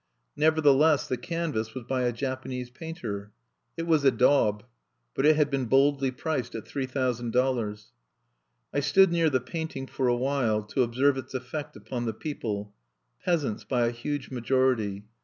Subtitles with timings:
[0.35, 3.31] Nevertheless the canvas was by a Japanese painter.
[3.77, 4.63] It was a daub;
[5.13, 7.91] but it had been boldly priced at three thousand dollars.
[8.73, 12.73] I stood near the painting for a while to observe its effect upon the people,
[13.23, 15.05] peasants by a huge majority.